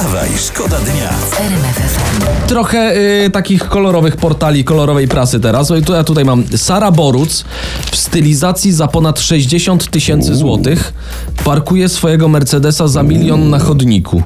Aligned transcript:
Wstawaj, 0.00 0.28
szkoda 0.38 0.78
dnia. 0.78 1.10
Trochę 2.46 2.94
y, 3.26 3.30
takich 3.30 3.68
kolorowych 3.68 4.16
portali, 4.16 4.64
kolorowej 4.64 5.08
prasy 5.08 5.40
teraz. 5.40 5.70
O, 5.70 5.80
tu- 5.80 5.92
Ja 5.92 6.04
tutaj 6.04 6.24
mam 6.24 6.44
Sara 6.56 6.90
Boruc 6.90 7.44
w 7.90 7.96
stylizacji 7.96 8.72
za 8.72 8.88
ponad 8.88 9.20
60 9.20 9.90
tysięcy 9.90 10.34
złotych 10.34 10.92
parkuje 11.44 11.88
swojego 11.88 12.28
Mercedesa 12.28 12.88
za 12.88 13.02
milion 13.02 13.50
na 13.50 13.58
chodniku. 13.58 14.22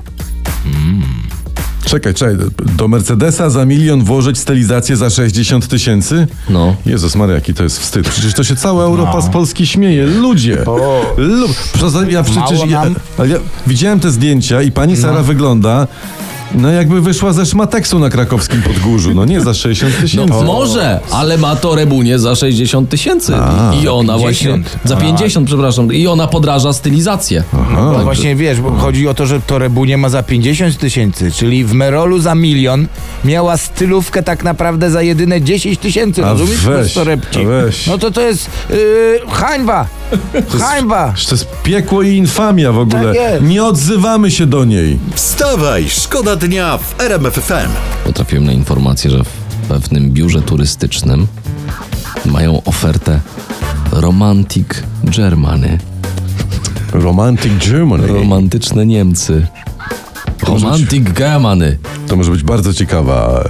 Czekaj, 1.95 2.15
czekaj, 2.15 2.37
do 2.77 2.89
Mercedesa 2.89 3.51
za 3.51 3.65
milion 3.67 4.05
włożyć 4.05 4.39
stylizację 4.39 4.97
za 4.97 5.11
60 5.11 5.69
tysięcy? 5.69 6.27
No. 6.51 6.77
Jezus 6.87 7.17
Maria, 7.17 7.35
jaki 7.35 7.55
to 7.55 7.63
jest 7.63 7.79
wstyd. 7.79 8.09
Przecież 8.09 8.35
to 8.35 8.45
się 8.45 8.57
cała 8.57 8.85
Europa 8.85 9.21
z 9.21 9.29
Polski 9.31 9.67
śmieje. 9.67 10.07
Ludzie! 10.07 10.65
Lu- 11.17 11.49
Przecież 11.73 12.13
ja 12.13 12.23
przecież 12.23 12.61
ja, 12.71 12.85
ja 13.25 13.37
widziałem 13.67 14.01
te 14.01 14.11
zdjęcia 14.11 14.63
i 14.63 14.73
pani 14.73 14.97
Sara 14.97 15.23
wygląda 15.23 15.87
no 16.55 16.71
jakby 16.71 17.01
wyszła 17.01 17.33
ze 17.33 17.47
szmateksu 17.47 17.99
na 17.99 18.11
krakowskim 18.11 18.63
Podgórzu. 18.63 19.15
No 19.15 19.25
nie 19.25 19.41
za 19.41 19.55
60 19.55 20.01
tysięcy. 20.01 20.35
No, 20.35 20.43
może, 20.43 21.01
ale 21.11 21.39
ma 21.39 21.57
to 21.57 21.75
rebunie 21.75 22.19
za 22.19 22.35
60 22.35 22.91
tysięcy. 22.91 23.33
I 23.83 23.89
ona 23.89 24.19
właśnie. 24.19 24.47
50. 24.53 24.79
Za 24.85 24.97
50, 24.97 25.47
przepraszam. 25.47 25.93
I 25.93 26.07
ona 26.07 26.27
podraża 26.27 26.73
stylizację. 26.73 27.45
No 27.75 27.93
bo 27.93 27.99
właśnie 27.99 28.37
wiesz, 28.37 28.61
bo 28.61 28.71
chodzi 28.71 29.09
o 29.09 29.15
to, 29.15 29.27
że 29.27 29.41
Torebunie 29.41 29.97
ma 29.97 30.09
za 30.09 30.23
50 30.23 30.79
tysięcy, 30.79 31.33
czyli 31.33 31.65
w 31.65 31.73
Merolu 31.73 32.19
za 32.19 32.35
milion 32.35 32.87
miała 33.25 33.57
stylówkę 33.57 34.23
tak 34.23 34.45
naprawdę 34.45 34.91
za 34.91 35.03
jedyne 35.03 35.43
10 35.43 35.79
tysięcy, 35.79 36.25
A 36.25 36.31
rozumiesz? 36.31 36.61
weź, 36.61 36.95
Bez 36.95 37.07
a 37.37 37.45
weź. 37.49 37.87
No 37.87 37.99
to 37.99 38.11
to 38.11 38.21
jest 38.21 38.51
yy, 38.71 38.77
hańba! 39.31 39.87
Hańba! 40.61 41.15
To 41.29 41.35
jest 41.35 41.49
piekło 41.63 42.03
i 42.03 42.17
infamia 42.17 42.73
w 42.73 42.79
ogóle. 42.79 43.05
Tak 43.05 43.15
jest. 43.15 43.43
Nie 43.45 43.65
odzywamy 43.65 44.31
się 44.31 44.47
do 44.47 44.65
niej. 44.65 44.99
Wstawaj, 45.15 45.89
szkoda 45.89 46.37
dnia 46.37 46.44
w 46.45 47.01
RMF 47.01 47.35
FM. 47.35 47.71
Potrafiłem 48.05 48.45
na 48.45 48.53
informację, 48.53 49.11
że 49.11 49.25
w 49.25 49.67
pewnym 49.69 50.11
biurze 50.11 50.43
turystycznym 50.43 51.27
mają 52.27 52.63
ofertę 52.65 53.21
Romantic 53.93 54.69
Germany. 55.05 55.79
Romantic 56.93 57.53
Germany. 57.71 58.07
Romantyczne 58.07 58.87
Niemcy. 58.87 59.47
Romantic 60.43 61.13
Germany. 61.13 61.79
To 62.09 62.17
może 62.17 62.33
być 62.33 62.43
bardzo 62.43 62.75
ciekawa 62.75 63.45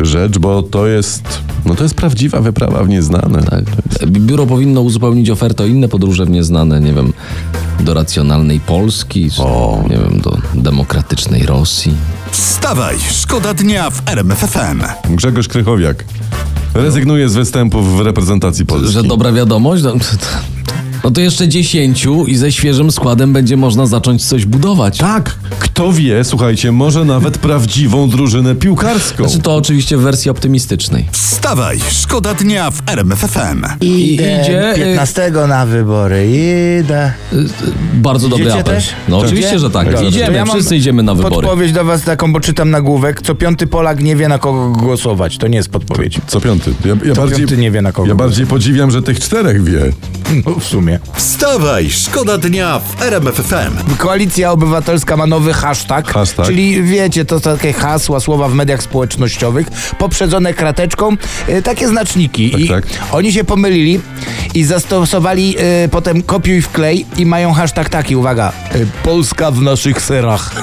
e, 0.00 0.04
rzecz, 0.04 0.38
bo 0.38 0.62
to 0.62 0.86
jest, 0.86 1.42
no 1.64 1.74
to 1.74 1.82
jest 1.82 1.94
prawdziwa 1.94 2.40
wyprawa 2.40 2.84
w 2.84 2.88
nieznane. 2.88 3.42
Tak. 3.42 3.64
Biuro 4.06 4.46
powinno 4.46 4.80
uzupełnić 4.80 5.30
ofertę 5.30 5.64
o 5.64 5.66
inne 5.66 5.88
podróże 5.88 6.24
w 6.24 6.30
nieznane, 6.30 6.80
nie 6.80 6.92
wiem, 6.92 7.12
do 7.80 7.94
racjonalnej 7.94 8.60
Polski, 8.60 9.30
czy, 9.30 9.42
O. 9.42 9.84
nie 9.90 9.96
wiem, 9.98 10.20
do 10.20 10.38
demokratycznej 10.54 11.46
Rosji. 11.46 11.94
Wstawaj, 12.36 12.96
szkoda 13.12 13.54
dnia 13.54 13.90
w 13.90 14.02
RMF 14.08 14.38
FM. 14.38 14.82
Grzegorz 15.14 15.48
Krychowiak 15.48 16.04
rezygnuje 16.74 17.28
z 17.28 17.34
występów 17.34 17.96
w 17.96 18.00
reprezentacji 18.00 18.66
Polski. 18.66 18.92
Że 18.92 19.02
dobra 19.02 19.32
wiadomość? 19.32 19.82
No, 19.82 19.94
no 21.04 21.10
to 21.10 21.20
jeszcze 21.20 21.48
dziesięciu 21.48 22.26
i 22.26 22.36
ze 22.36 22.52
świeżym 22.52 22.90
składem 22.92 23.32
będzie 23.32 23.56
można 23.56 23.86
zacząć 23.86 24.24
coś 24.26 24.46
budować. 24.46 24.98
Tak, 24.98 25.36
kto 25.76 25.92
wie, 25.92 26.24
słuchajcie, 26.24 26.72
może 26.72 27.04
nawet 27.04 27.38
prawdziwą 27.38 28.08
drużynę 28.08 28.54
piłkarską. 28.54 29.24
Znaczy 29.28 29.42
to 29.42 29.56
oczywiście 29.56 29.96
w 29.96 30.00
wersji 30.00 30.30
optymistycznej. 30.30 31.04
Wstawaj, 31.12 31.80
szkoda 31.90 32.34
dnia 32.34 32.70
w 32.70 32.82
RMF 32.86 33.18
FM. 33.18 33.64
Idę 33.80 34.40
idzie, 34.42 34.72
y- 34.72 34.74
15 34.74 35.30
na 35.48 35.66
wybory, 35.66 36.26
idę. 36.80 37.12
Bardzo 37.94 38.28
dobry 38.28 38.44
Idziecie 38.44 38.60
apel. 38.60 38.74
też? 38.74 38.88
No 39.08 39.16
Tak. 39.18 39.26
oczywiście, 39.26 39.58
że 39.58 39.70
tak. 39.70 39.86
Dobrze. 39.86 40.02
To 40.02 40.08
Idziemy, 40.08 40.36
ja 40.36 40.44
mam 40.44 40.54
wszyscy 40.56 40.76
idziemy 40.76 41.02
na 41.02 41.14
wybory. 41.14 41.34
Podpowiedź 41.34 41.72
do 41.72 41.84
was 41.84 42.02
taką, 42.02 42.32
bo 42.32 42.40
czytam 42.40 42.70
nagłówek. 42.70 43.22
Co 43.22 43.34
piąty 43.34 43.66
Polak 43.66 44.02
nie 44.02 44.16
wie 44.16 44.28
na 44.28 44.38
kogo 44.38 44.70
głosować. 44.70 45.38
To 45.38 45.48
nie 45.48 45.56
jest 45.56 45.68
podpowiedź. 45.68 46.18
Co 46.26 46.40
piąty. 46.40 46.74
Ja, 46.84 46.94
ja 47.04 47.14
Co 47.14 47.20
bardziej, 47.20 47.38
piąty 47.38 47.56
nie 47.56 47.70
wie, 47.70 47.82
na 47.82 47.92
kogo 47.92 48.08
Ja 48.08 48.14
bardziej 48.14 48.46
podziwiam, 48.46 48.90
że 48.90 49.02
tych 49.02 49.20
czterech 49.20 49.64
wie. 49.64 49.80
No, 50.46 50.54
w 50.60 50.64
sumie. 50.64 50.98
Wstawaj, 51.14 51.90
szkoda 51.90 52.38
dnia 52.38 52.78
w 52.78 53.02
RMF 53.02 53.34
FM. 53.34 53.96
Koalicja 53.98 54.52
Obywatelska 54.52 55.16
ma 55.16 55.26
nowy 55.26 55.52
hashtag, 55.66 56.08
Hashtag. 56.12 56.46
czyli 56.46 56.82
wiecie, 56.82 57.24
to 57.24 57.40
takie 57.40 57.72
hasła, 57.72 58.20
słowa 58.20 58.48
w 58.48 58.54
mediach 58.54 58.82
społecznościowych, 58.82 59.66
poprzedzone 59.98 60.54
krateczką, 60.54 61.16
e, 61.48 61.62
takie 61.62 61.88
znaczniki. 61.88 62.50
Tak, 62.50 62.60
I 62.60 62.68
tak. 62.68 62.86
oni 63.12 63.32
się 63.32 63.44
pomylili 63.44 64.00
i 64.56 64.64
zastosowali 64.64 65.56
e, 65.58 65.88
potem 65.88 66.22
kopiuj 66.22 66.62
wklej 66.62 67.06
i 67.16 67.26
mają 67.26 67.52
hashtag 67.52 67.88
taki, 67.88 68.16
uwaga, 68.16 68.52
Polska 69.02 69.50
w 69.50 69.62
naszych 69.62 70.02
serach. 70.02 70.54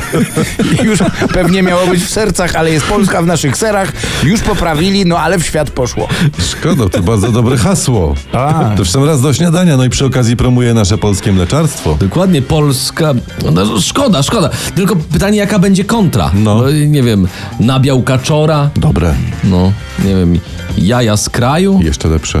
Już 0.84 0.98
pewnie 1.32 1.62
miało 1.62 1.86
być 1.86 2.02
w 2.02 2.10
sercach, 2.10 2.56
ale 2.56 2.70
jest 2.70 2.86
Polska 2.86 3.22
w 3.22 3.26
naszych 3.26 3.56
serach. 3.56 3.92
Już 4.22 4.40
poprawili, 4.40 5.06
no 5.06 5.18
ale 5.18 5.38
w 5.38 5.44
świat 5.44 5.70
poszło. 5.70 6.08
Szkoda, 6.38 6.88
to 6.88 7.02
bardzo 7.02 7.32
dobre 7.32 7.56
hasło. 7.56 8.14
A. 8.32 8.70
To 8.76 8.84
w 8.84 8.88
sam 8.88 9.04
raz 9.04 9.22
do 9.22 9.34
śniadania, 9.34 9.76
no 9.76 9.84
i 9.84 9.90
przy 9.90 10.06
okazji 10.06 10.36
promuje 10.36 10.74
nasze 10.74 10.98
polskie 10.98 11.32
mleczarstwo. 11.32 11.96
Dokładnie, 12.00 12.42
Polska. 12.42 13.14
No, 13.52 13.80
szkoda, 13.80 14.22
szkoda. 14.22 14.50
Tylko 14.74 14.96
pytanie, 14.96 15.38
jaka 15.38 15.58
będzie 15.58 15.84
kontra? 15.84 16.30
No. 16.34 16.58
Bo, 16.58 16.70
nie 16.70 17.02
wiem, 17.02 17.28
nabiał 17.60 18.02
kaczora, 18.02 18.70
Dobre. 18.76 19.14
no, 19.44 19.72
nie 20.04 20.14
wiem, 20.14 20.38
jaja 20.78 21.16
z 21.16 21.28
kraju. 21.28 21.80
Jeszcze 21.82 22.08
lepsze. 22.08 22.40